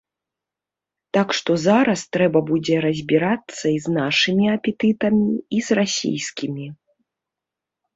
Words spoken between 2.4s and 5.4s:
будзе разбірацца і з нашымі апетытамі,